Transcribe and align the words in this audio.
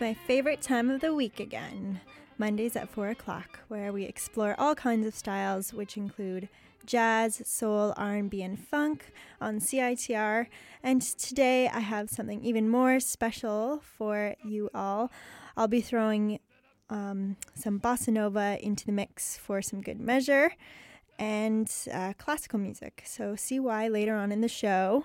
My 0.00 0.14
favorite 0.14 0.62
time 0.62 0.88
of 0.88 1.02
the 1.02 1.14
week 1.14 1.40
again. 1.40 2.00
Mondays 2.38 2.74
at 2.74 2.88
4 2.88 3.10
o'clock, 3.10 3.58
where 3.68 3.92
we 3.92 4.04
explore 4.04 4.54
all 4.56 4.74
kinds 4.74 5.06
of 5.06 5.14
styles, 5.14 5.74
which 5.74 5.98
include 5.98 6.48
jazz, 6.86 7.42
soul, 7.44 7.92
R&B, 7.98 8.40
and 8.40 8.58
funk 8.58 9.12
on 9.42 9.60
CITR. 9.60 10.46
And 10.82 11.02
today 11.02 11.68
I 11.68 11.80
have 11.80 12.08
something 12.08 12.42
even 12.42 12.70
more 12.70 12.98
special 12.98 13.82
for 13.98 14.36
you 14.42 14.70
all. 14.74 15.12
I'll 15.54 15.68
be 15.68 15.82
throwing 15.82 16.40
um, 16.88 17.36
some 17.54 17.78
bossa 17.78 18.08
nova 18.08 18.56
into 18.62 18.86
the 18.86 18.92
mix 18.92 19.36
for 19.36 19.60
some 19.60 19.82
good 19.82 20.00
measure 20.00 20.52
and 21.18 21.70
uh, 21.92 22.14
classical 22.16 22.58
music. 22.58 23.02
So 23.04 23.36
see 23.36 23.60
why 23.60 23.88
later 23.88 24.14
on 24.14 24.32
in 24.32 24.40
the 24.40 24.48
show 24.48 25.04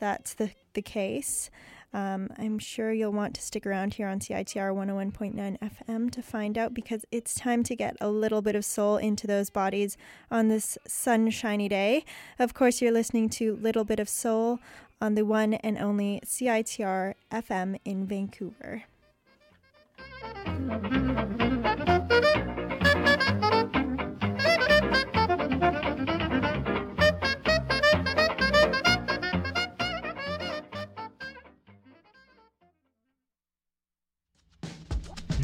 that's 0.00 0.34
the, 0.34 0.50
the 0.74 0.82
case. 0.82 1.50
Um, 1.94 2.28
I'm 2.36 2.58
sure 2.58 2.92
you'll 2.92 3.12
want 3.12 3.34
to 3.36 3.40
stick 3.40 3.64
around 3.64 3.94
here 3.94 4.08
on 4.08 4.18
CITR 4.18 4.74
101.9 4.74 5.58
FM 5.60 6.10
to 6.10 6.22
find 6.22 6.58
out 6.58 6.74
because 6.74 7.04
it's 7.12 7.34
time 7.34 7.62
to 7.62 7.76
get 7.76 7.96
a 8.00 8.10
little 8.10 8.42
bit 8.42 8.56
of 8.56 8.64
soul 8.64 8.96
into 8.96 9.28
those 9.28 9.48
bodies 9.48 9.96
on 10.28 10.48
this 10.48 10.76
sunshiny 10.88 11.68
day. 11.68 12.04
Of 12.36 12.52
course, 12.52 12.82
you're 12.82 12.90
listening 12.90 13.28
to 13.30 13.54
Little 13.54 13.84
Bit 13.84 14.00
of 14.00 14.08
Soul 14.08 14.58
on 15.00 15.14
the 15.14 15.24
one 15.24 15.54
and 15.54 15.78
only 15.78 16.20
CITR 16.26 17.14
FM 17.30 17.78
in 17.84 18.06
Vancouver. 18.06 18.82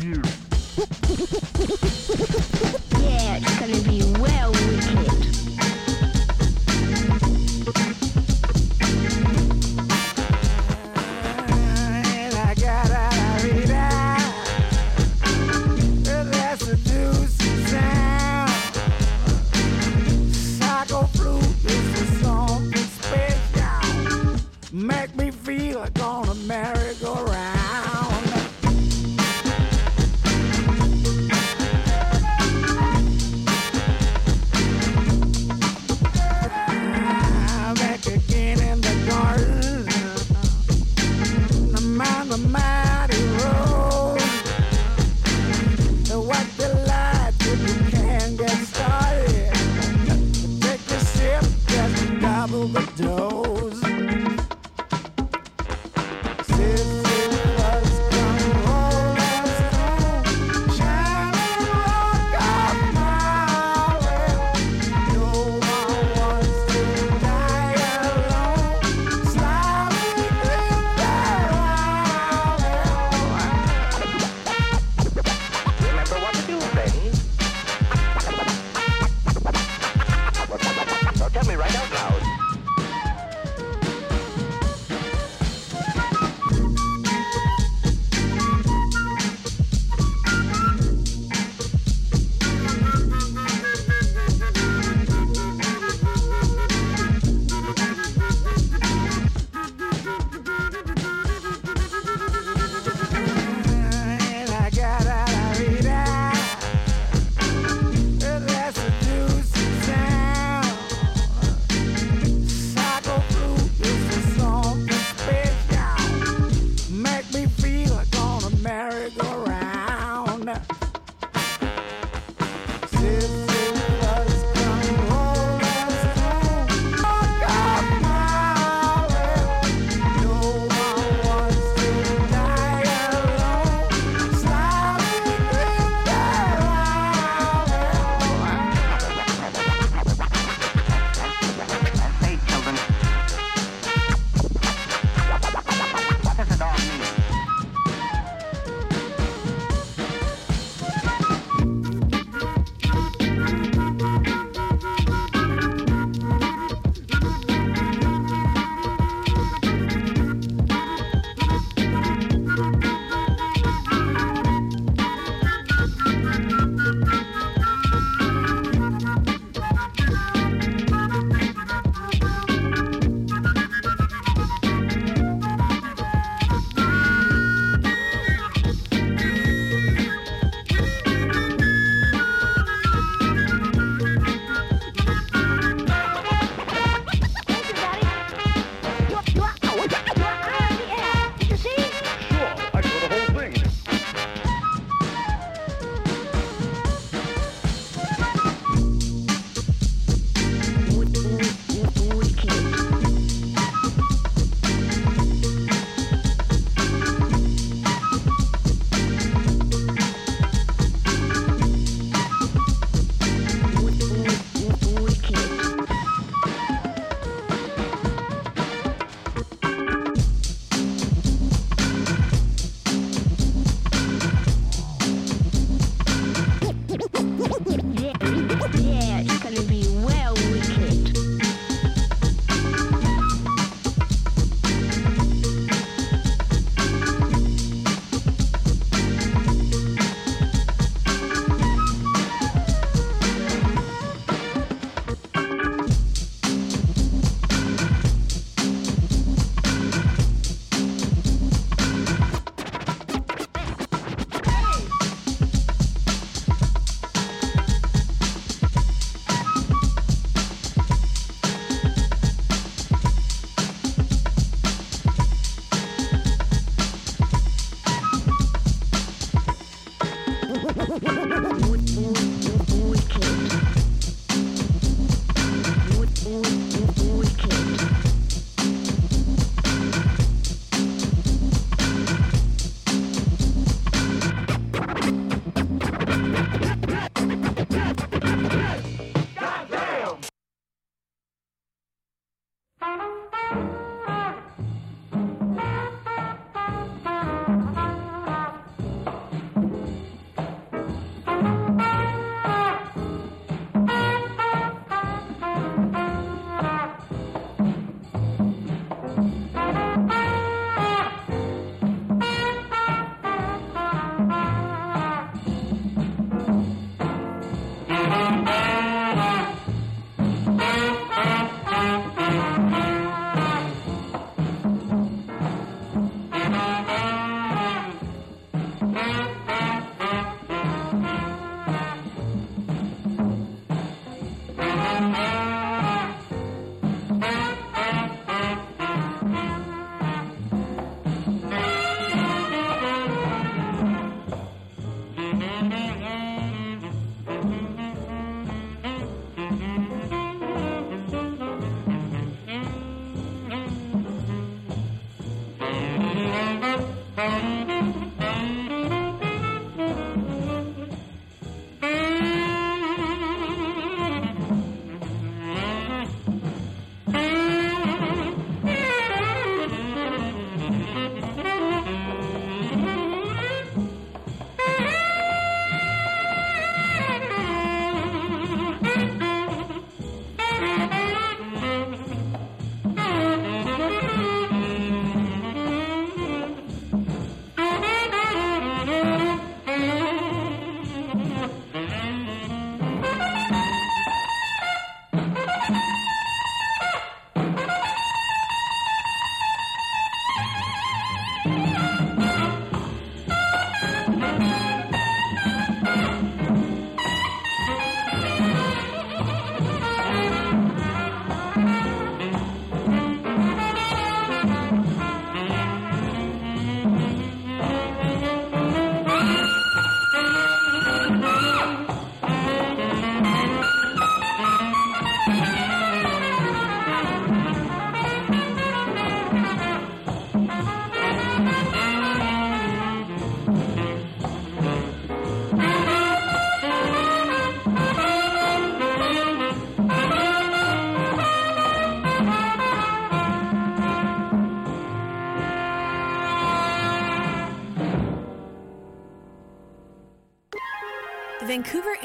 Yeah, 0.02 0.22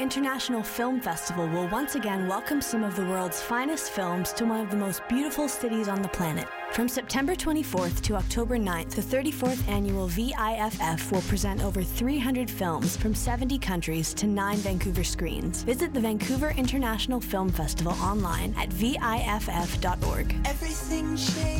International 0.06 0.62
Film 0.62 1.00
Festival 1.00 1.48
will 1.48 1.66
once 1.66 1.96
again 1.96 2.28
welcome 2.28 2.60
some 2.60 2.84
of 2.84 2.94
the 2.94 3.04
world's 3.04 3.42
finest 3.42 3.90
films 3.90 4.32
to 4.34 4.44
one 4.44 4.60
of 4.60 4.70
the 4.70 4.76
most 4.76 5.02
beautiful 5.08 5.48
cities 5.48 5.88
on 5.88 6.00
the 6.00 6.06
planet. 6.06 6.46
From 6.70 6.88
September 6.88 7.34
24th 7.34 8.02
to 8.02 8.14
October 8.14 8.56
9th, 8.56 8.90
the 8.90 9.02
34th 9.02 9.68
annual 9.68 10.06
VIFF 10.06 11.10
will 11.10 11.22
present 11.22 11.60
over 11.60 11.82
300 11.82 12.48
films 12.48 12.96
from 12.96 13.16
70 13.16 13.58
countries 13.58 14.14
to 14.14 14.28
nine 14.28 14.58
Vancouver 14.58 15.02
screens. 15.02 15.64
Visit 15.64 15.92
the 15.92 15.98
Vancouver 15.98 16.54
International 16.56 17.20
Film 17.20 17.48
Festival 17.48 17.94
online 17.94 18.54
at 18.56 18.68
viff.org. 18.68 20.36
Everything 20.44 21.16
changed. 21.16 21.55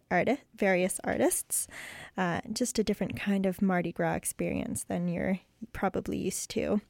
various 0.56 1.00
artists. 1.04 1.68
Uh, 2.16 2.40
just 2.52 2.78
a 2.78 2.84
different 2.84 3.16
kind 3.16 3.46
of 3.46 3.62
Mardi 3.62 3.92
Gras 3.92 4.14
experience 4.14 4.84
than 4.84 5.08
you're 5.08 5.40
probably 5.72 6.18
used 6.18 6.50
to. 6.50 6.80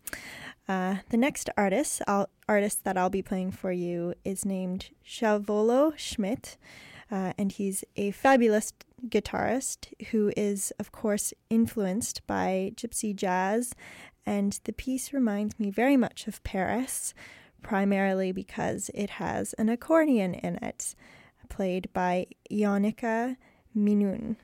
Uh, 0.68 0.96
the 1.10 1.16
next 1.16 1.50
artist, 1.56 2.02
I'll, 2.06 2.28
artist 2.48 2.84
that 2.84 2.96
I'll 2.96 3.10
be 3.10 3.22
playing 3.22 3.52
for 3.52 3.72
you 3.72 4.14
is 4.24 4.44
named 4.44 4.90
Tchavolo 5.04 5.96
Schmitt, 5.98 6.56
uh, 7.10 7.32
and 7.36 7.52
he's 7.52 7.84
a 7.96 8.12
fabulous 8.12 8.72
guitarist 9.08 9.92
who 10.10 10.32
is, 10.36 10.72
of 10.78 10.92
course, 10.92 11.34
influenced 11.50 12.26
by 12.26 12.72
gypsy 12.76 13.14
jazz. 13.14 13.74
And 14.24 14.58
the 14.64 14.72
piece 14.72 15.12
reminds 15.12 15.58
me 15.58 15.70
very 15.70 15.96
much 15.96 16.28
of 16.28 16.42
Paris, 16.44 17.12
primarily 17.62 18.32
because 18.32 18.90
it 18.94 19.10
has 19.10 19.52
an 19.54 19.68
accordion 19.68 20.34
in 20.34 20.56
it, 20.56 20.94
played 21.48 21.88
by 21.92 22.26
Ionica 22.50 23.36
Minune. 23.76 24.36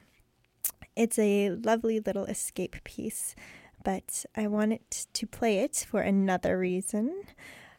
It's 0.97 1.19
a 1.19 1.51
lovely 1.51 2.01
little 2.01 2.25
escape 2.25 2.77
piece, 2.85 3.37
but 3.85 4.25
I 4.37 4.47
wanted 4.47 4.91
to 4.91 5.27
play 5.27 5.59
it 5.59 5.87
for 5.89 6.01
another 6.01 6.59
reason. 6.59 7.23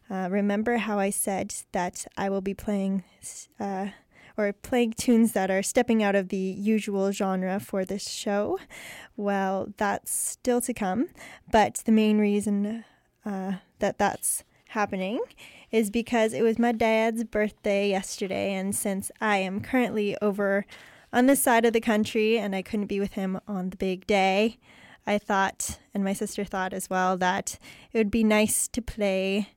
Uh, 0.09 0.27
remember 0.31 0.77
how 0.77 0.97
I 0.97 1.09
said 1.09 1.53
that 1.71 2.07
I 2.17 2.29
will 2.29 2.41
be 2.41 2.53
playing 2.53 3.03
uh, 3.59 3.87
or 4.37 4.53
playing 4.53 4.93
tunes 4.93 5.33
that 5.33 5.51
are 5.51 5.61
stepping 5.61 6.01
out 6.01 6.15
of 6.15 6.29
the 6.29 6.37
usual 6.37 7.11
genre 7.11 7.59
for 7.59 7.85
this 7.85 8.09
show? 8.09 8.57
Well, 9.17 9.73
that's 9.77 10.11
still 10.11 10.61
to 10.61 10.73
come, 10.73 11.09
but 11.51 11.81
the 11.85 11.91
main 11.91 12.19
reason 12.19 12.85
uh, 13.25 13.53
that 13.79 13.97
that's 13.97 14.43
happening 14.69 15.19
is 15.71 15.89
because 15.89 16.33
it 16.33 16.41
was 16.41 16.57
my 16.57 16.71
dad's 16.71 17.23
birthday 17.23 17.89
yesterday, 17.89 18.53
and 18.53 18.75
since 18.75 19.11
I 19.21 19.37
am 19.37 19.61
currently 19.61 20.15
over 20.21 20.65
on 21.11 21.25
this 21.25 21.41
side 21.41 21.65
of 21.65 21.73
the 21.73 21.81
country 21.81 22.37
and 22.37 22.55
I 22.55 22.61
couldn't 22.61 22.87
be 22.87 22.99
with 22.99 23.13
him 23.13 23.39
on 23.47 23.69
the 23.71 23.77
big 23.77 24.05
day, 24.07 24.57
I 25.07 25.17
thought, 25.17 25.79
and 25.93 26.03
my 26.03 26.13
sister 26.13 26.43
thought 26.43 26.73
as 26.73 26.89
well, 26.89 27.17
that 27.17 27.57
it 27.91 27.97
would 27.97 28.11
be 28.11 28.23
nice 28.23 28.67
to 28.69 28.81
play 28.81 29.49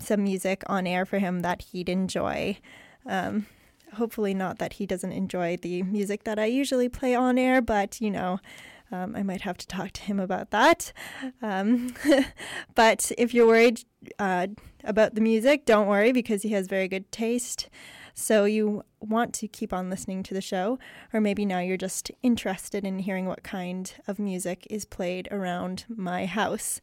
some 0.00 0.24
music 0.24 0.62
on 0.66 0.86
air 0.86 1.04
for 1.04 1.18
him 1.18 1.40
that 1.40 1.62
he'd 1.62 1.88
enjoy. 1.88 2.58
Um, 3.06 3.46
hopefully, 3.94 4.34
not 4.34 4.58
that 4.58 4.74
he 4.74 4.86
doesn't 4.86 5.12
enjoy 5.12 5.56
the 5.56 5.82
music 5.82 6.24
that 6.24 6.38
I 6.38 6.46
usually 6.46 6.88
play 6.88 7.14
on 7.14 7.38
air, 7.38 7.60
but 7.60 8.00
you 8.00 8.10
know, 8.10 8.40
um, 8.92 9.16
I 9.16 9.22
might 9.22 9.40
have 9.40 9.56
to 9.58 9.66
talk 9.66 9.92
to 9.92 10.02
him 10.02 10.20
about 10.20 10.50
that. 10.50 10.92
Um, 11.40 11.94
but 12.74 13.10
if 13.18 13.32
you're 13.34 13.46
worried 13.46 13.82
uh, 14.18 14.48
about 14.84 15.14
the 15.14 15.20
music, 15.20 15.64
don't 15.64 15.88
worry 15.88 16.12
because 16.12 16.42
he 16.42 16.50
has 16.50 16.66
very 16.68 16.88
good 16.88 17.10
taste. 17.10 17.68
So 18.14 18.44
you 18.44 18.84
want 19.00 19.32
to 19.34 19.48
keep 19.48 19.72
on 19.72 19.88
listening 19.88 20.22
to 20.24 20.34
the 20.34 20.42
show, 20.42 20.78
or 21.14 21.20
maybe 21.20 21.46
now 21.46 21.60
you're 21.60 21.78
just 21.78 22.10
interested 22.22 22.84
in 22.84 22.98
hearing 22.98 23.26
what 23.26 23.42
kind 23.42 23.92
of 24.06 24.18
music 24.18 24.66
is 24.68 24.84
played 24.84 25.28
around 25.30 25.86
my 25.88 26.26
house. 26.26 26.80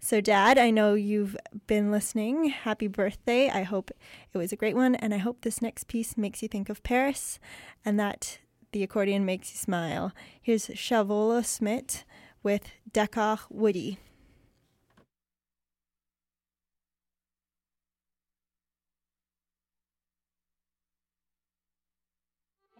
So, 0.00 0.20
Dad, 0.20 0.58
I 0.58 0.70
know 0.70 0.94
you've 0.94 1.36
been 1.68 1.92
listening. 1.92 2.46
Happy 2.46 2.88
birthday. 2.88 3.48
I 3.48 3.62
hope 3.62 3.92
it 4.32 4.38
was 4.38 4.52
a 4.52 4.56
great 4.56 4.74
one, 4.74 4.96
and 4.96 5.14
I 5.14 5.18
hope 5.18 5.42
this 5.42 5.62
next 5.62 5.86
piece 5.86 6.16
makes 6.16 6.42
you 6.42 6.48
think 6.48 6.68
of 6.68 6.82
Paris 6.82 7.38
and 7.84 8.00
that 8.00 8.38
the 8.72 8.82
Accordion 8.82 9.24
Makes 9.24 9.52
You 9.52 9.58
Smile. 9.58 10.12
Here's 10.40 10.68
Tchavolo 10.68 11.44
Schmitt 11.44 12.04
with 12.42 12.64
Dekach 12.90 13.40
Woody. 13.50 13.98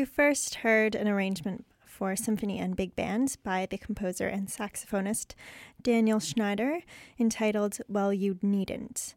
You 0.00 0.06
first 0.06 0.54
heard 0.54 0.94
an 0.94 1.08
arrangement 1.08 1.66
for 1.84 2.16
symphony 2.16 2.58
and 2.58 2.74
big 2.74 2.96
band 2.96 3.36
by 3.44 3.66
the 3.66 3.76
composer 3.76 4.28
and 4.28 4.48
saxophonist 4.48 5.34
Daniel 5.82 6.18
Schnyder 6.18 6.80
entitled 7.18 7.76
Well 7.86 8.10
You 8.10 8.38
Needn't. 8.40 9.14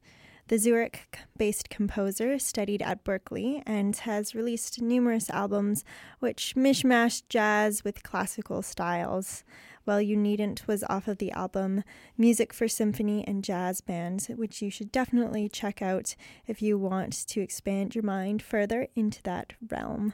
The 0.49 0.57
Zurich 0.57 1.19
based 1.37 1.69
composer 1.69 2.37
studied 2.37 2.81
at 2.81 3.05
Berklee 3.05 3.63
and 3.65 3.95
has 3.95 4.35
released 4.35 4.81
numerous 4.81 5.29
albums 5.29 5.85
which 6.19 6.53
mishmash 6.57 7.23
jazz 7.29 7.85
with 7.85 8.03
classical 8.03 8.61
styles. 8.61 9.45
Well 9.85 10.01
You 10.01 10.17
Needn't 10.17 10.67
was 10.67 10.83
off 10.89 11.07
of 11.07 11.17
the 11.17 11.31
album 11.31 11.85
Music 12.17 12.51
for 12.51 12.67
Symphony 12.67 13.23
and 13.25 13.41
Jazz 13.41 13.79
Band, 13.79 14.27
which 14.35 14.61
you 14.61 14.69
should 14.69 14.91
definitely 14.91 15.47
check 15.47 15.81
out 15.81 16.17
if 16.45 16.61
you 16.61 16.77
want 16.77 17.13
to 17.27 17.39
expand 17.39 17.95
your 17.95 18.03
mind 18.03 18.41
further 18.41 18.89
into 18.97 19.23
that 19.23 19.53
realm. 19.71 20.13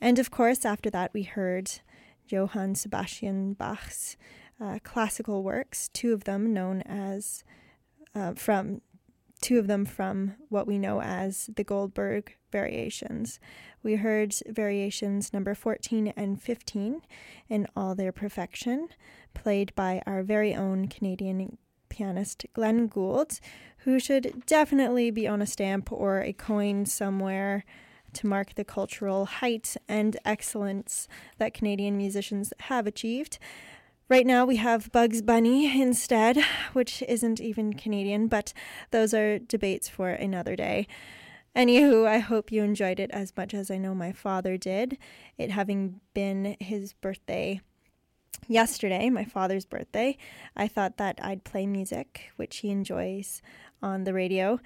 And 0.00 0.18
of 0.18 0.30
course, 0.30 0.64
after 0.64 0.90
that, 0.90 1.12
we 1.12 1.22
heard 1.22 1.70
Johann 2.26 2.74
Sebastian 2.74 3.54
Bach's 3.54 4.16
uh, 4.60 4.78
classical 4.82 5.42
works, 5.42 5.88
two 5.92 6.12
of 6.12 6.24
them 6.24 6.52
known 6.52 6.82
as 6.82 7.44
uh, 8.14 8.34
from 8.34 8.80
two 9.40 9.58
of 9.58 9.66
them 9.66 9.84
from 9.84 10.34
what 10.48 10.66
we 10.66 10.78
know 10.78 11.00
as 11.00 11.50
the 11.56 11.64
Goldberg 11.64 12.36
variations. 12.52 13.40
We 13.82 13.96
heard 13.96 14.34
variations 14.46 15.32
number 15.32 15.54
14 15.54 16.08
and 16.08 16.40
15 16.40 17.02
in 17.48 17.66
all 17.74 17.94
their 17.94 18.12
perfection, 18.12 18.88
played 19.34 19.74
by 19.74 20.02
our 20.06 20.22
very 20.22 20.54
own 20.54 20.88
Canadian 20.88 21.56
pianist 21.88 22.46
Glenn 22.52 22.86
Gould, 22.86 23.40
who 23.78 23.98
should 23.98 24.44
definitely 24.46 25.10
be 25.10 25.26
on 25.26 25.40
a 25.40 25.46
stamp 25.46 25.90
or 25.90 26.20
a 26.20 26.32
coin 26.32 26.84
somewhere 26.84 27.64
to 28.14 28.26
mark 28.26 28.54
the 28.54 28.64
cultural 28.64 29.26
height 29.26 29.76
and 29.88 30.16
excellence 30.24 31.08
that 31.38 31.54
Canadian 31.54 31.96
musicians 31.96 32.52
have 32.60 32.86
achieved. 32.86 33.38
Right 34.08 34.26
now, 34.26 34.44
we 34.44 34.56
have 34.56 34.90
Bugs 34.90 35.22
Bunny 35.22 35.80
instead, 35.80 36.38
which 36.72 37.02
isn't 37.08 37.40
even 37.40 37.74
Canadian, 37.74 38.26
but 38.26 38.52
those 38.90 39.14
are 39.14 39.38
debates 39.38 39.88
for 39.88 40.10
another 40.10 40.56
day. 40.56 40.88
Anywho, 41.54 42.06
I 42.06 42.18
hope 42.18 42.52
you 42.52 42.62
enjoyed 42.62 43.00
it 43.00 43.10
as 43.12 43.32
much 43.36 43.54
as 43.54 43.70
I 43.70 43.78
know 43.78 43.94
my 43.94 44.12
father 44.12 44.56
did, 44.56 44.98
it 45.38 45.50
having 45.50 46.00
been 46.14 46.56
his 46.60 46.92
birthday 46.92 47.60
yesterday, 48.46 49.10
my 49.10 49.24
father's 49.24 49.64
birthday. 49.64 50.16
I 50.56 50.68
thought 50.68 50.96
that 50.96 51.18
I'd 51.22 51.44
play 51.44 51.66
music, 51.66 52.30
which 52.36 52.58
he 52.58 52.70
enjoys 52.70 53.42
on 53.82 54.04
the 54.04 54.14
radio, 54.14 54.60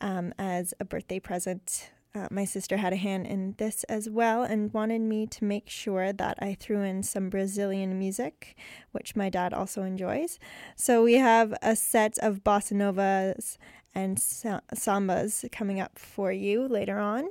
um, 0.00 0.32
as 0.38 0.74
a 0.80 0.84
birthday 0.84 1.20
present 1.20 1.90
uh, 2.16 2.28
my 2.30 2.44
sister 2.44 2.78
had 2.78 2.92
a 2.92 2.96
hand 2.96 3.26
in 3.26 3.54
this 3.58 3.84
as 3.84 4.08
well 4.08 4.42
and 4.42 4.72
wanted 4.72 5.02
me 5.02 5.26
to 5.26 5.44
make 5.44 5.68
sure 5.68 6.12
that 6.12 6.38
I 6.40 6.56
threw 6.58 6.82
in 6.82 7.02
some 7.02 7.28
Brazilian 7.28 7.98
music, 7.98 8.56
which 8.92 9.14
my 9.14 9.28
dad 9.28 9.52
also 9.52 9.82
enjoys. 9.82 10.38
So 10.76 11.02
we 11.02 11.14
have 11.14 11.54
a 11.60 11.76
set 11.76 12.16
of 12.18 12.42
bossa 12.42 12.72
novas 12.72 13.58
and 13.94 14.16
sambas 14.18 15.50
coming 15.52 15.78
up 15.78 15.98
for 15.98 16.32
you 16.32 16.66
later 16.66 16.98
on. 16.98 17.28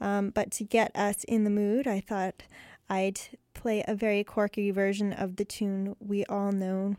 Um, 0.00 0.30
but 0.30 0.52
to 0.52 0.64
get 0.64 0.94
us 0.94 1.24
in 1.24 1.42
the 1.42 1.50
mood, 1.50 1.88
I 1.88 2.00
thought 2.00 2.44
I'd 2.88 3.20
play 3.54 3.82
a 3.88 3.94
very 3.94 4.22
quirky 4.22 4.70
version 4.70 5.12
of 5.12 5.36
the 5.36 5.44
tune 5.44 5.96
we 5.98 6.24
all 6.26 6.52
know 6.52 6.94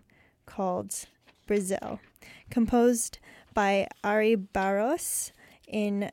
called 0.46 1.06
Brazil, 1.48 2.02
composed 2.50 3.20
by 3.54 3.88
Ary 4.04 4.36
Barros 4.36 5.32
in 5.68 6.10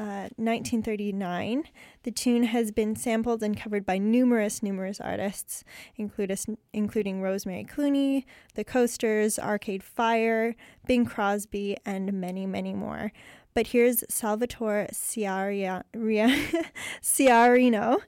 1939. 0.00 1.58
Uh, 1.58 1.68
the 2.02 2.10
tune 2.10 2.44
has 2.44 2.70
been 2.70 2.96
sampled 2.96 3.42
and 3.42 3.56
covered 3.56 3.84
by 3.84 3.98
numerous, 3.98 4.62
numerous 4.62 5.00
artists, 5.00 5.64
including 5.96 7.22
Rosemary 7.22 7.64
Clooney, 7.64 8.24
The 8.54 8.64
Coasters, 8.64 9.38
Arcade 9.38 9.82
Fire, 9.82 10.54
Bing 10.86 11.04
Crosby, 11.04 11.76
and 11.84 12.12
many, 12.14 12.46
many 12.46 12.72
more. 12.72 13.12
But 13.52 13.68
here's 13.68 14.04
Salvatore 14.08 14.88
Ciaria, 14.92 15.82
Ciarino, 17.02 17.98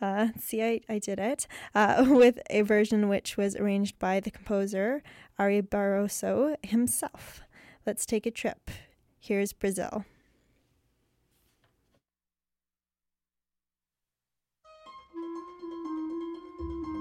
uh, 0.00 0.28
see, 0.38 0.62
I, 0.62 0.80
I 0.88 0.98
did 0.98 1.18
it, 1.18 1.46
uh, 1.74 2.04
with 2.08 2.38
a 2.50 2.62
version 2.62 3.08
which 3.08 3.36
was 3.36 3.56
arranged 3.56 3.98
by 3.98 4.20
the 4.20 4.30
composer 4.30 5.02
Ary 5.38 5.62
Barroso 5.62 6.54
himself. 6.62 7.40
Let's 7.86 8.04
take 8.04 8.26
a 8.26 8.30
trip. 8.30 8.70
Here's 9.18 9.54
Brazil. 9.54 10.04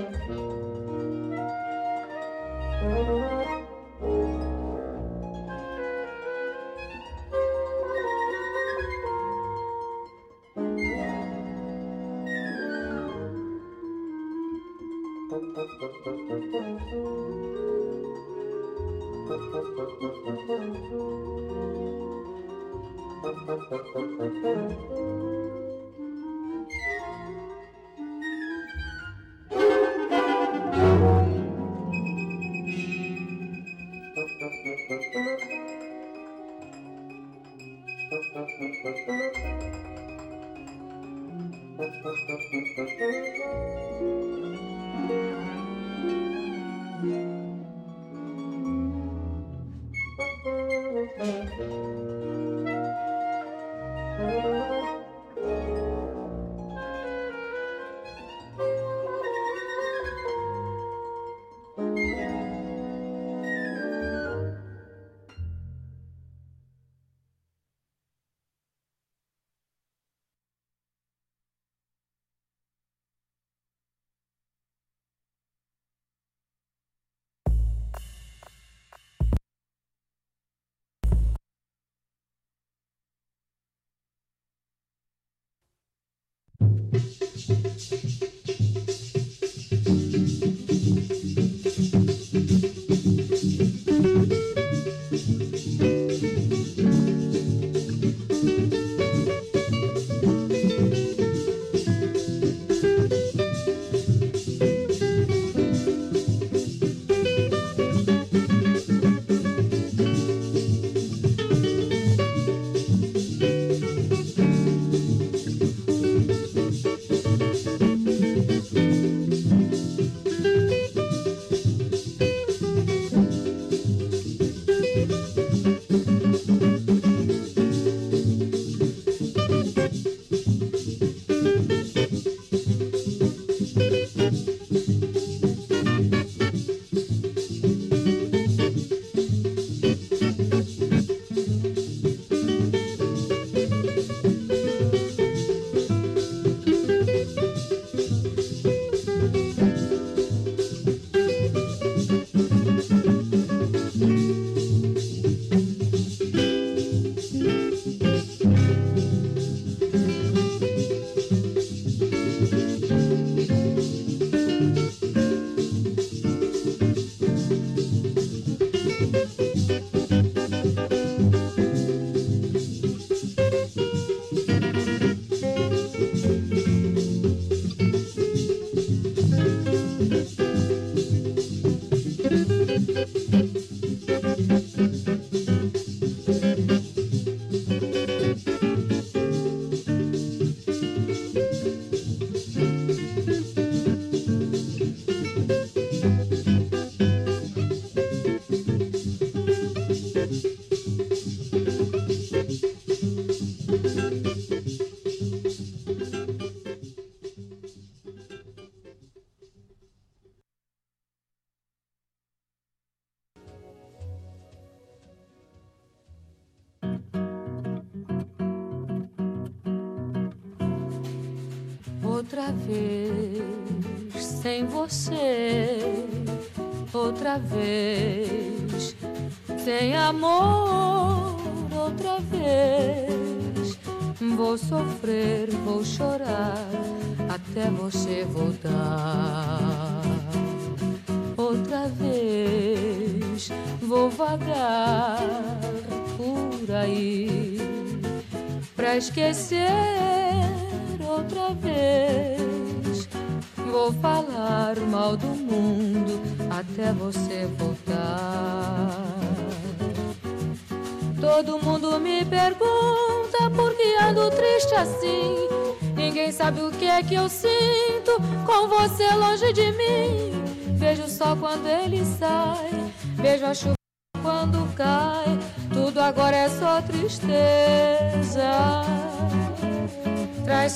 Música 0.00 0.59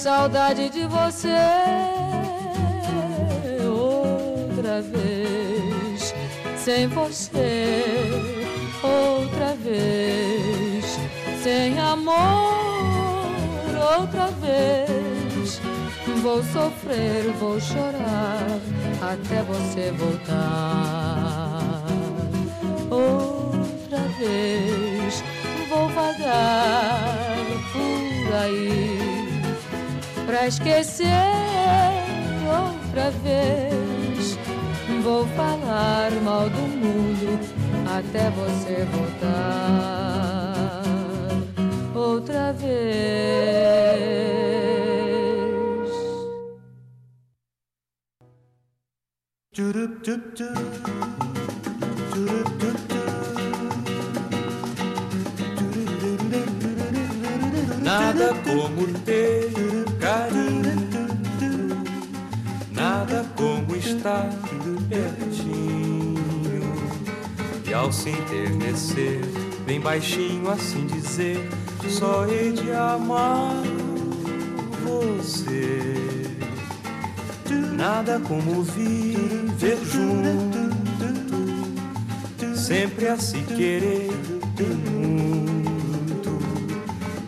Saudade 0.04 0.68
de 0.68 0.86
você 0.86 1.34
outra 3.66 4.82
vez, 4.82 6.14
sem 6.58 6.86
você 6.88 8.12
outra 8.82 9.54
vez, 9.54 10.84
sem 11.42 11.78
amor 11.78 12.12
outra 13.98 14.26
vez. 14.42 15.58
Vou 16.22 16.42
sofrer, 16.42 17.32
vou 17.40 17.58
chorar 17.58 18.60
até 19.00 19.42
você 19.42 19.90
voltar 19.92 21.03
esquecer 30.46 31.06
outra 32.46 33.10
vez. 33.22 34.38
Vou 35.02 35.26
falar 35.28 36.10
mal 36.22 36.48
do 36.48 36.60
mundo 36.60 37.38
até 37.86 38.30
você 38.30 38.86
voltar 38.92 40.82
outra 41.94 42.52
vez. 42.52 42.84
Nada 57.82 58.34
como 58.44 58.86
ter 59.04 59.53
estar 64.04 64.28
pertinho. 64.90 66.14
E 67.66 67.72
ao 67.72 67.90
se 67.90 68.10
enternecer, 68.10 69.22
bem 69.64 69.80
baixinho 69.80 70.50
assim 70.50 70.86
dizer, 70.86 71.48
só 71.88 72.26
hei 72.26 72.52
de 72.52 72.70
amar 72.70 73.62
você. 74.84 75.94
Nada 77.74 78.20
como 78.20 78.62
viver 78.62 79.78
junto, 79.84 80.74
sempre 82.54 83.08
a 83.08 83.16
se 83.16 83.38
querer 83.38 84.10
muito. 84.90 86.38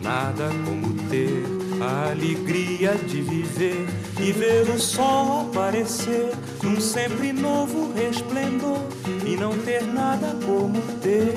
Nada 0.03 0.49
como 0.63 0.93
ter 1.09 1.43
a 1.81 2.11
alegria 2.11 2.95
de 2.95 3.21
viver 3.21 3.87
e 4.19 4.31
ver 4.31 4.69
o 4.69 4.79
sol 4.79 5.47
aparecer 5.49 6.31
num 6.67 6.81
sempre 6.81 7.31
novo 7.31 7.93
resplendor 7.93 8.81
e 9.25 9.37
não 9.37 9.57
ter 9.59 9.83
nada 9.83 10.35
como 10.45 10.81
ter 11.01 11.33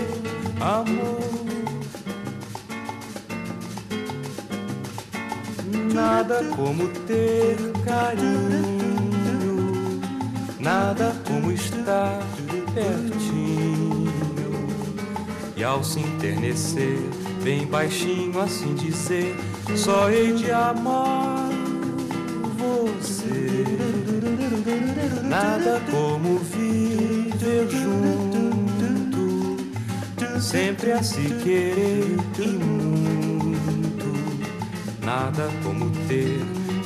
amor. 0.60 1.20
Nada 5.94 6.42
como 6.56 6.88
ter 7.06 7.56
carinho, 7.84 8.40
nada 10.58 11.14
como 11.24 11.52
estar 11.52 12.20
pertinho 12.74 14.12
e 15.56 15.62
ao 15.62 15.84
se 15.84 16.00
enternecer, 16.00 16.98
bem 17.44 17.66
baixinho 17.66 18.40
assim 18.40 18.74
dizer, 18.74 19.36
só 19.76 20.10
hei 20.10 20.32
de 20.32 20.50
amar 20.50 21.50
você. 22.56 23.64
Nada 25.30 25.80
como 25.92 26.40
viver 26.40 27.70
junto, 27.70 28.50
sempre 30.40 30.90
a 30.90 31.00
se 31.04 31.20
querer 31.44 32.16
e 32.36 32.48
muito. 32.48 34.06
Nada 35.04 35.48
como 35.62 35.88
ter 36.08 36.40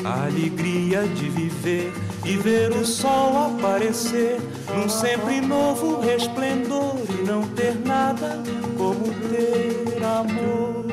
a 0.05 0.25
alegria 0.25 1.09
de 1.09 1.31
viver 1.31 1.91
e 2.23 2.37
ver 2.37 2.71
o 2.73 2.85
sol 2.85 3.57
aparecer 3.57 4.39
num 4.77 4.91
sempre 4.91 5.41
novo 5.41 6.03
resplendor 6.03 6.97
e 7.19 7.23
não 7.27 7.45
ter 7.49 7.75
nada 7.77 8.43
como 8.77 9.07
ter 9.31 10.05
amor. 10.05 10.84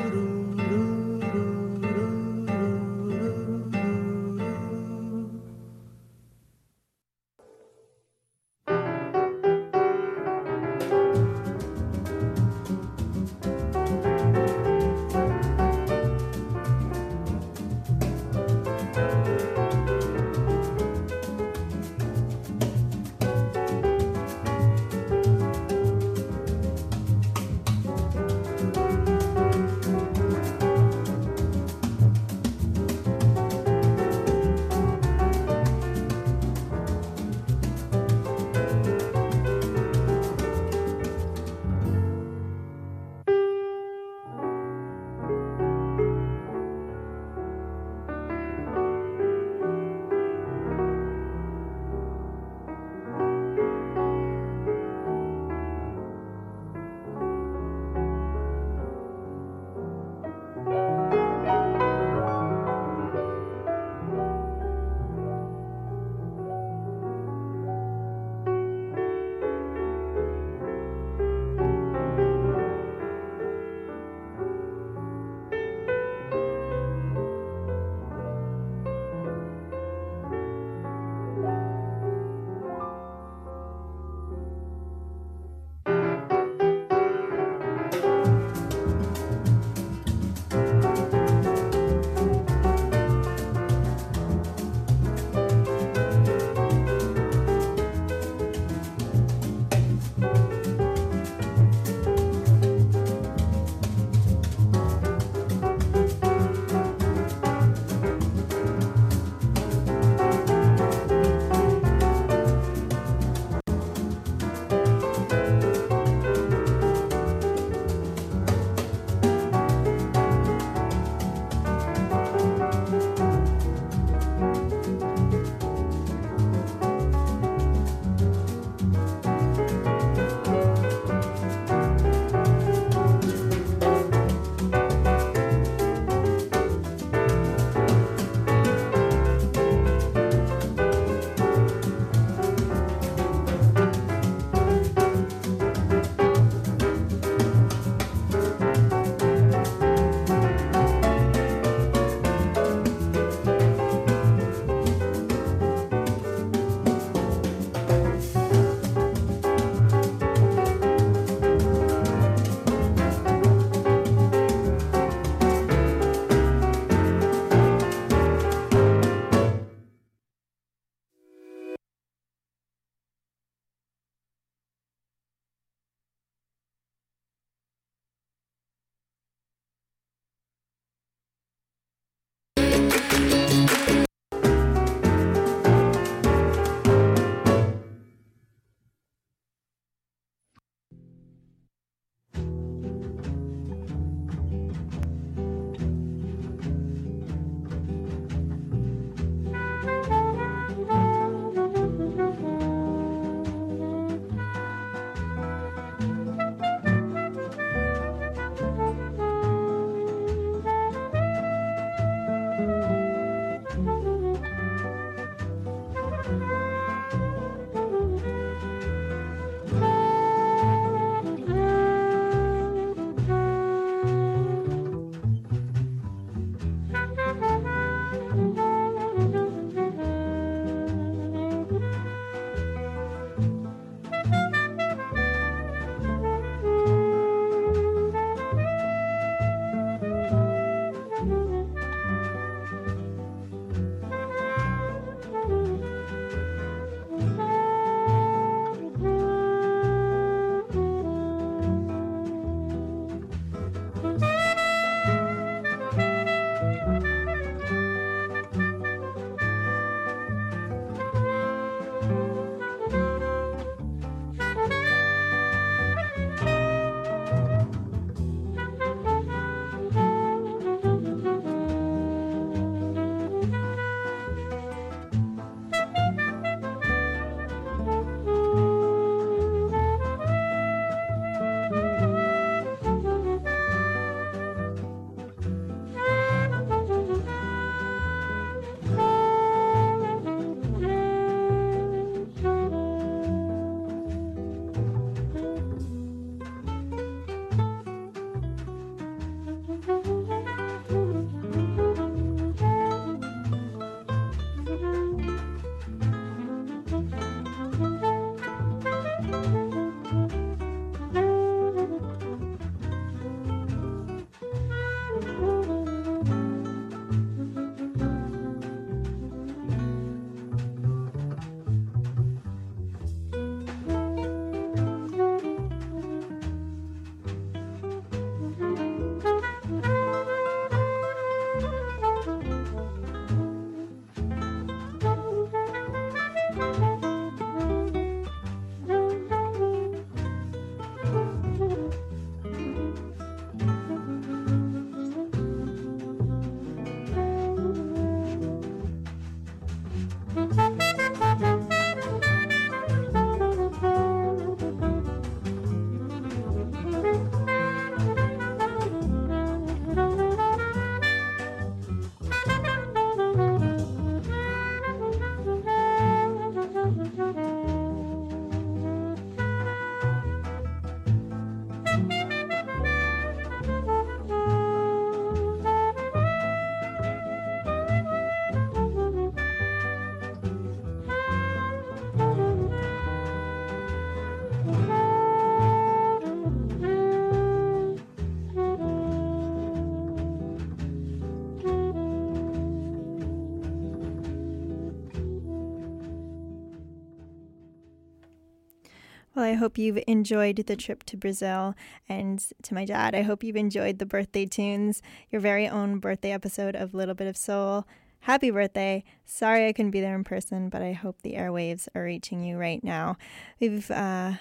I 399.52 399.56
hope 399.56 399.78
you've 399.78 400.00
enjoyed 400.08 400.56
the 400.56 400.78
trip 400.78 401.04
to 401.04 401.18
Brazil. 401.18 401.76
And 402.08 402.42
to 402.64 402.74
my 402.74 402.86
dad, 402.86 403.14
I 403.14 403.24
hope 403.24 403.44
you've 403.44 403.58
enjoyed 403.58 404.00
the 404.00 404.06
birthday 404.06 404.46
tunes, 404.46 405.02
your 405.30 405.42
very 405.42 405.68
own 405.68 406.00
birthday 406.00 406.32
episode 406.32 406.74
of 406.74 406.94
Little 406.94 407.16
Bit 407.16 407.28
of 407.28 407.36
Soul. 407.36 407.86
Happy 408.22 408.50
birthday. 408.50 409.04
Sorry 409.26 409.68
I 409.68 409.74
couldn't 409.74 409.92
be 409.92 410.00
there 410.00 410.16
in 410.16 410.24
person, 410.24 410.70
but 410.70 410.82
I 410.82 410.94
hope 410.94 411.22
the 411.22 411.34
airwaves 411.34 411.90
are 411.94 412.04
reaching 412.04 412.46
you 412.46 412.58
right 412.58 412.82
now. 412.82 413.18
We've 413.60 413.92
uh, 413.92 414.36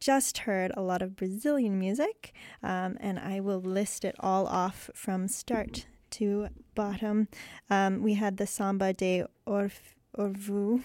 just 0.00 0.38
heard 0.38 0.72
a 0.74 0.80
lot 0.80 1.02
of 1.02 1.14
Brazilian 1.14 1.78
music, 1.78 2.32
um, 2.62 2.96
and 3.00 3.18
I 3.18 3.40
will 3.40 3.60
list 3.60 4.02
it 4.02 4.16
all 4.18 4.46
off 4.46 4.88
from 4.94 5.28
start 5.28 5.84
to 6.12 6.48
bottom. 6.74 7.28
Um, 7.68 8.02
we 8.02 8.14
had 8.14 8.38
the 8.38 8.46
Samba 8.46 8.94
de 8.94 9.26
Orf- 9.46 9.94
Orvu, 10.16 10.82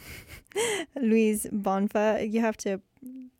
Luiz 0.97 1.47
Bonfá. 1.49 2.30
You 2.30 2.41
have 2.41 2.57
to 2.57 2.82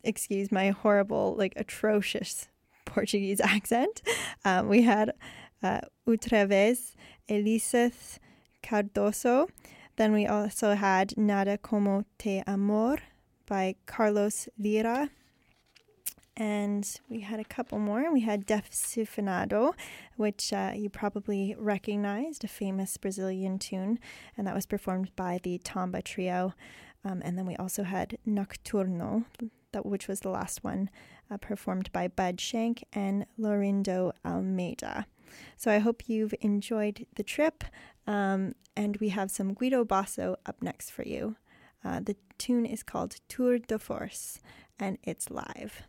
excuse 0.04 0.52
my 0.52 0.70
horrible, 0.70 1.36
like 1.38 1.54
atrocious 1.56 2.48
Portuguese 2.86 3.40
accent. 3.40 4.02
Um, 4.46 4.68
we 4.68 4.84
had 4.84 5.14
uh, 5.62 5.82
Outra 6.08 6.48
vez, 6.48 6.96
Elizeth 7.28 8.20
Cardoso. 8.62 9.50
Then 9.96 10.12
we 10.12 10.26
also 10.26 10.74
had 10.74 11.16
Nada 11.18 11.58
Como 11.58 12.04
Te 12.18 12.44
Amor 12.48 12.98
by 13.48 13.76
Carlos 13.86 14.50
Lyra. 14.58 15.10
And 16.36 17.00
we 17.10 17.20
had 17.20 17.40
a 17.40 17.44
couple 17.44 17.78
more. 17.78 18.12
We 18.12 18.22
had 18.22 18.48
Desenfunado, 18.48 19.74
which 20.16 20.52
uh, 20.52 20.72
you 20.74 20.90
probably 20.90 21.56
recognized, 21.60 22.44
a 22.44 22.48
famous 22.48 22.98
Brazilian 22.98 23.60
tune, 23.60 24.00
and 24.36 24.48
that 24.48 24.56
was 24.56 24.66
performed 24.66 25.12
by 25.16 25.40
the 25.44 25.60
Tamba 25.60 26.02
Trio. 26.02 26.56
Um, 27.06 27.22
and 27.24 27.38
then 27.38 27.46
we 27.46 27.56
also 27.56 27.84
had 27.84 28.18
Nocturno, 28.26 29.26
that 29.72 29.86
which 29.86 30.08
was 30.08 30.22
the 30.22 30.30
last 30.30 30.64
one, 30.64 30.90
uh, 31.30 31.38
performed 31.38 31.92
by 31.92 32.08
Bud 32.08 32.40
Shank 32.40 32.84
and 32.94 33.26
Laurindo 33.40 34.14
Almeida. 34.26 35.06
So 35.58 35.72
I 35.72 35.80
hope 35.80 36.08
you've 36.08 36.36
enjoyed 36.42 37.08
the 37.16 37.24
trip, 37.24 37.64
um, 38.08 38.54
and 38.76 38.98
we 38.98 39.10
have 39.10 39.32
some 39.32 39.54
Guido 39.54 39.84
Basso 39.84 40.38
up 40.46 40.62
next 40.62 40.92
for 40.92 41.04
you. 41.04 41.36
Uh, 41.84 42.00
the 42.00 42.16
tune 42.38 42.66
is 42.66 42.84
called 42.84 43.18
Tour 43.28 43.60
de 43.60 43.80
Force, 43.80 44.40
and 44.80 44.98
it's 45.04 45.30
live. 45.30 45.84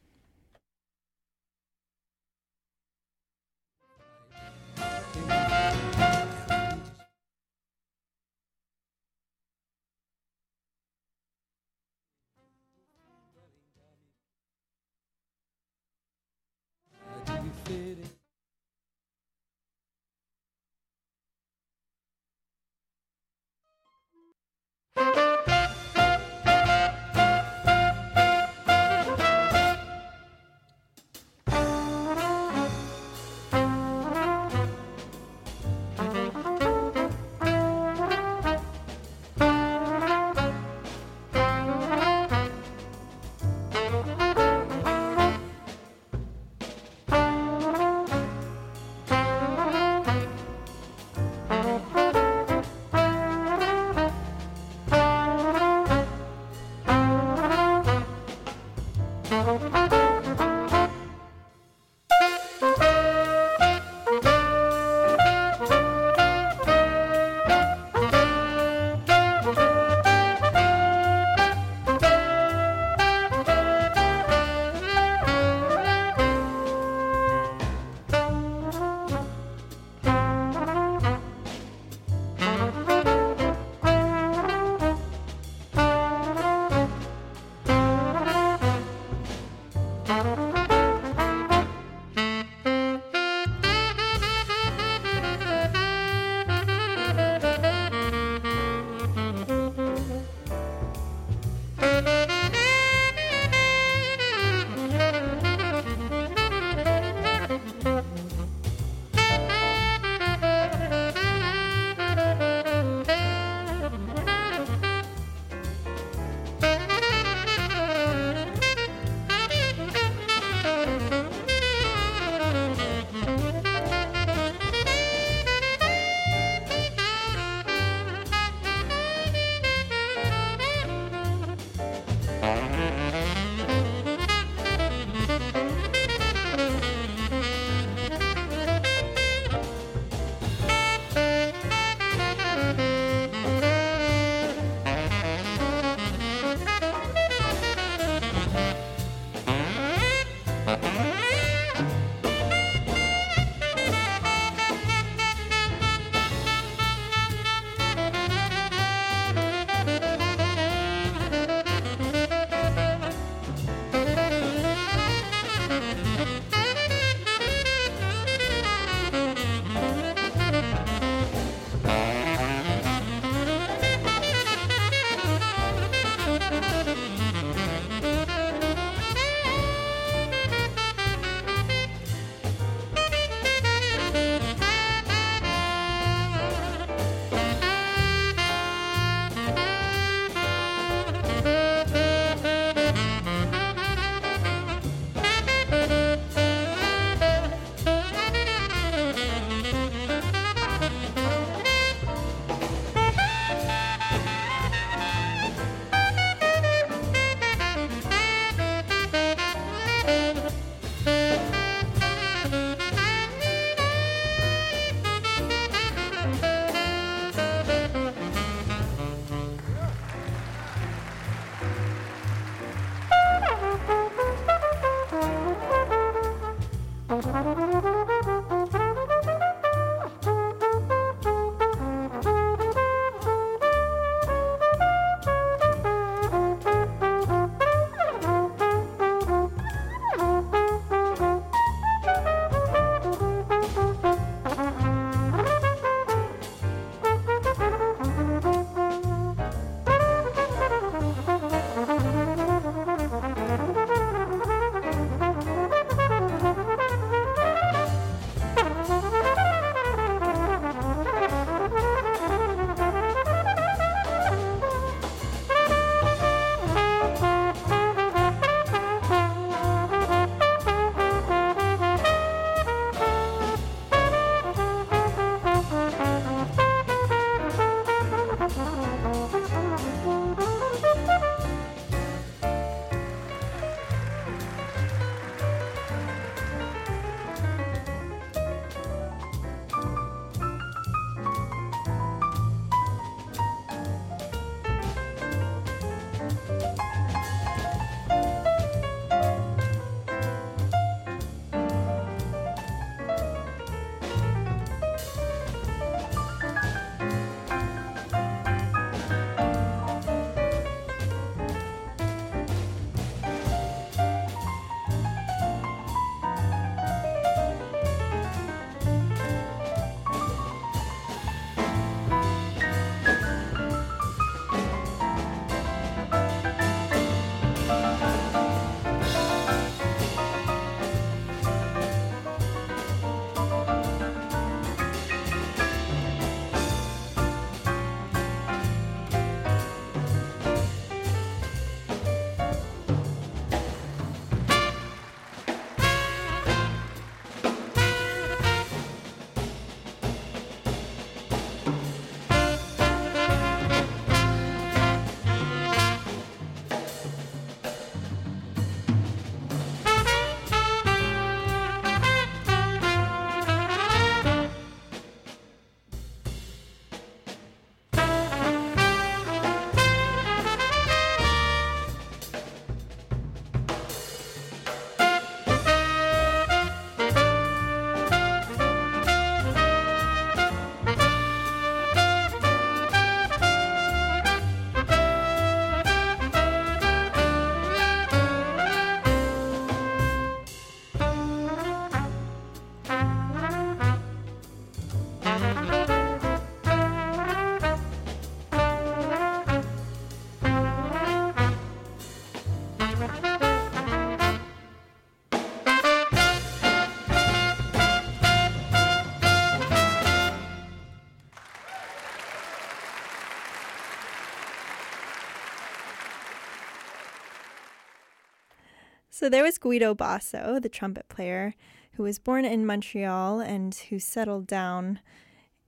So 419.24 419.30
there 419.30 419.42
was 419.42 419.56
Guido 419.56 419.94
Basso, 419.94 420.58
the 420.60 420.68
trumpet 420.68 421.08
player, 421.08 421.54
who 421.92 422.02
was 422.02 422.18
born 422.18 422.44
in 422.44 422.66
Montreal 422.66 423.40
and 423.40 423.74
who 423.74 423.98
settled 423.98 424.46
down 424.46 425.00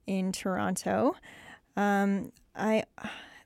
in 0.05 0.31
Toronto. 0.31 1.15
Um, 1.75 2.33
I 2.55 2.83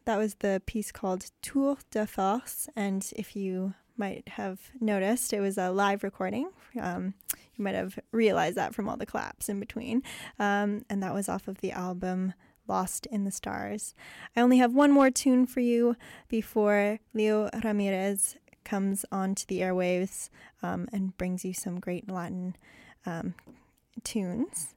that 0.04 0.18
was 0.18 0.36
the 0.36 0.62
piece 0.66 0.92
called 0.92 1.32
Tour 1.42 1.78
de 1.92 2.06
Force, 2.06 2.68
and 2.76 3.10
if 3.16 3.38
you 3.38 3.74
might 3.96 4.28
have 4.28 4.60
noticed, 4.82 5.32
it 5.32 5.40
was 5.40 5.58
a 5.58 5.72
live 5.72 6.04
recording. 6.04 6.50
Um, 6.78 7.14
you 7.56 7.64
might 7.64 7.76
have 7.76 7.98
realized 8.12 8.58
that 8.58 8.76
from 8.76 8.90
all 8.90 8.98
the 8.98 9.06
claps 9.06 9.48
in 9.48 9.62
between, 9.62 10.04
um, 10.38 10.84
and 10.90 11.02
that 11.02 11.14
was 11.14 11.30
off 11.30 11.48
of 11.48 11.60
the 11.62 11.72
album 11.72 12.34
Lost 12.68 13.06
in 13.06 13.24
the 13.24 13.32
Stars. 13.32 13.96
I 14.36 14.42
only 14.42 14.58
have 14.58 14.74
one 14.74 14.92
more 14.92 15.10
tune 15.10 15.46
for 15.46 15.62
you 15.62 15.96
before 16.28 17.00
Leo 17.14 17.50
Ramirez 17.64 18.36
comes 18.64 19.06
onto 19.12 19.46
the 19.48 19.60
airwaves 19.60 20.30
um, 20.62 20.88
and 20.92 21.18
brings 21.18 21.44
you 21.46 21.54
some 21.54 21.80
great 21.80 22.10
Latin 22.10 22.56
um, 23.06 23.34
tunes. 24.04 24.76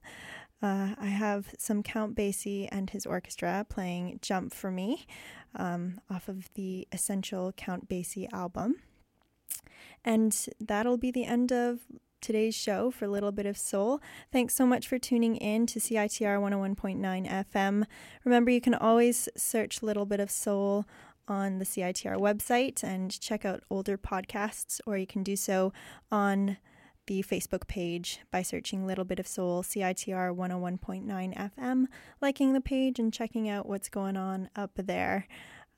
Uh, 0.61 0.95
I 0.99 1.07
have 1.07 1.53
some 1.57 1.83
Count 1.83 2.15
Basie 2.15 2.67
and 2.71 2.89
his 2.89 3.05
orchestra 3.05 3.65
playing 3.69 4.19
Jump 4.21 4.53
for 4.53 4.71
Me 4.71 5.05
um, 5.55 5.99
off 6.09 6.27
of 6.27 6.49
the 6.55 6.87
Essential 6.91 7.51
Count 7.51 7.87
Basie 7.87 8.31
album. 8.33 8.75
And 10.03 10.47
that'll 10.59 10.97
be 10.97 11.11
the 11.11 11.25
end 11.25 11.51
of 11.51 11.81
today's 12.21 12.55
show 12.55 12.89
for 12.89 13.05
a 13.05 13.09
little 13.09 13.31
bit 13.31 13.45
of 13.45 13.57
soul. 13.57 14.01
Thanks 14.31 14.55
so 14.55 14.65
much 14.65 14.87
for 14.87 14.97
tuning 14.97 15.35
in 15.35 15.67
to 15.67 15.79
CITR 15.79 16.39
101.9 16.39 17.45
FM. 17.53 17.83
Remember, 18.23 18.49
you 18.49 18.61
can 18.61 18.73
always 18.73 19.29
search 19.37 19.83
Little 19.83 20.05
Bit 20.05 20.19
of 20.19 20.31
Soul 20.31 20.85
on 21.27 21.59
the 21.59 21.65
CITR 21.65 22.17
website 22.17 22.83
and 22.83 23.19
check 23.19 23.45
out 23.45 23.63
older 23.69 23.97
podcasts, 23.97 24.79
or 24.85 24.97
you 24.97 25.07
can 25.07 25.23
do 25.23 25.35
so 25.35 25.73
on 26.11 26.57
the 27.07 27.23
Facebook 27.23 27.67
page 27.67 28.19
by 28.31 28.41
searching 28.41 28.85
Little 28.85 29.05
Bit 29.05 29.19
of 29.19 29.27
Soul 29.27 29.63
CITR 29.63 30.35
101.9 30.35 31.51
FM, 31.57 31.85
liking 32.21 32.53
the 32.53 32.61
page 32.61 32.99
and 32.99 33.13
checking 33.13 33.47
out 33.49 33.67
what's 33.67 33.89
going 33.89 34.17
on 34.17 34.49
up 34.55 34.71
there. 34.75 35.27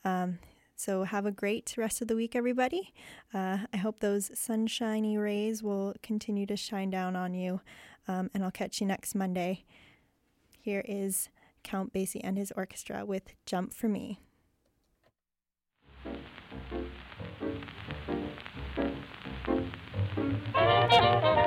Um, 0.05 0.39
so, 0.75 1.03
have 1.03 1.25
a 1.25 1.31
great 1.31 1.73
rest 1.75 2.01
of 2.01 2.07
the 2.07 2.15
week, 2.15 2.35
everybody. 2.35 2.93
Uh, 3.33 3.59
I 3.73 3.77
hope 3.77 3.99
those 3.99 4.29
sunshiny 4.37 5.17
rays 5.17 5.63
will 5.63 5.95
continue 6.03 6.45
to 6.45 6.55
shine 6.55 6.91
down 6.91 7.15
on 7.15 7.33
you, 7.33 7.61
um, 8.07 8.29
and 8.33 8.43
I'll 8.43 8.51
catch 8.51 8.79
you 8.79 8.85
next 8.85 9.15
Monday. 9.15 9.65
Here 10.59 10.83
is 10.87 11.29
Count 11.63 11.93
Basie 11.93 12.21
and 12.23 12.37
his 12.37 12.53
orchestra 12.55 13.05
with 13.05 13.33
Jump 13.45 13.73
for 13.73 13.89
Me. 13.89 14.19
Can 20.89 21.37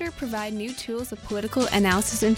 architecture 0.00 0.18
provide 0.18 0.52
new 0.52 0.72
tools 0.72 1.12
of 1.12 1.22
political 1.24 1.66
analysis 1.72 2.22
and 2.22 2.26